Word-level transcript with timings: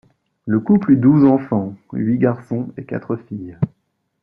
Le 0.47 0.59
couple 0.59 0.93
eut 0.93 0.97
douze 0.97 1.25
enfants, 1.25 1.75
huit 1.93 2.17
garçons 2.17 2.73
et 2.75 2.85
quatre 2.85 3.15
filles. 3.17 3.59